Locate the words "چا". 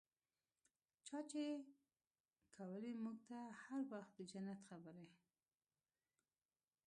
1.07-1.19